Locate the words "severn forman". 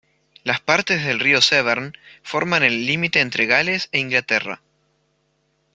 1.43-2.63